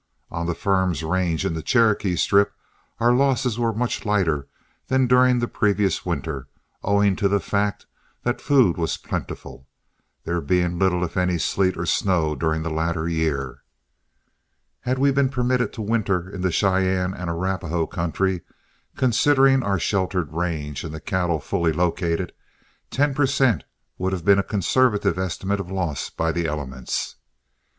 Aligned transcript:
On 0.31 0.47
the 0.47 0.55
firm's 0.55 1.03
range 1.03 1.45
in 1.45 1.53
the 1.53 1.61
Cherokee 1.61 2.15
Strip 2.15 2.53
our 2.99 3.13
losses 3.13 3.59
were 3.59 3.71
much 3.71 4.03
lighter 4.03 4.47
than 4.87 5.05
during 5.05 5.37
the 5.37 5.47
previous 5.47 6.03
winter, 6.07 6.47
owing 6.81 7.15
to 7.17 7.27
the 7.27 7.39
fact 7.39 7.85
that 8.23 8.41
food 8.41 8.77
was 8.77 8.97
plentiful, 8.97 9.67
there 10.23 10.41
being 10.41 10.79
little 10.79 11.03
if 11.03 11.17
any 11.17 11.37
sleet 11.37 11.77
or 11.77 11.85
snow 11.85 12.33
during 12.35 12.63
the 12.63 12.71
latter 12.71 13.07
year. 13.07 13.61
Had 14.79 14.97
we 14.97 15.11
been 15.11 15.29
permitted 15.29 15.71
to 15.73 15.83
winter 15.83 16.27
in 16.31 16.41
the 16.41 16.51
Cheyenne 16.51 17.13
and 17.13 17.29
Arapahoe 17.29 17.85
country, 17.85 18.41
considering 18.97 19.61
our 19.61 19.77
sheltered 19.77 20.33
range 20.33 20.83
and 20.83 20.95
the 20.95 20.99
cattle 20.99 21.39
fully 21.39 21.71
located, 21.73 22.33
ten 22.89 23.13
per 23.13 23.27
cent 23.27 23.65
would 23.99 24.13
have 24.13 24.25
been 24.25 24.39
a 24.39 24.43
conservative 24.43 25.19
estimate 25.19 25.59
of 25.59 25.69
loss 25.69 26.09
by 26.09 26.31
the 26.31 26.47
elements. 26.47 27.17